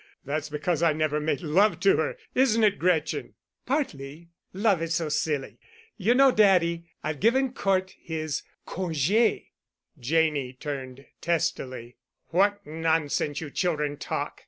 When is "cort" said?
7.53-7.93